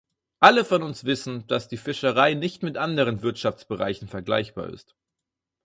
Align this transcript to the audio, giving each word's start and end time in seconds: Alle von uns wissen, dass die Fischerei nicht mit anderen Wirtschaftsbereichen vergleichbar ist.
Alle 0.39 0.65
von 0.65 0.81
uns 0.81 1.03
wissen, 1.03 1.45
dass 1.45 1.67
die 1.67 1.77
Fischerei 1.77 2.33
nicht 2.33 2.63
mit 2.63 2.75
anderen 2.75 3.21
Wirtschaftsbereichen 3.21 4.07
vergleichbar 4.07 4.69
ist. 4.69 4.95